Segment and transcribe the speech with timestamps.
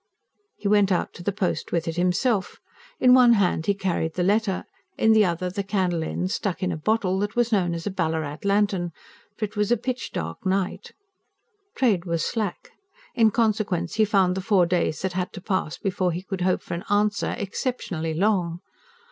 [0.57, 2.59] He went out to the post with it himself.
[2.99, 4.63] In one hand he carried the letter,
[4.97, 7.91] in the other the candle end stuck in a bottle that was known as a
[7.91, 8.93] "Ballarat lantern"
[9.37, 10.93] for it was a pitchdark night.
[11.75, 12.71] Trade was slack;
[13.13, 16.63] in consequence he found the four days that had to pass before he could hope
[16.63, 18.59] for an answer exceptionally long.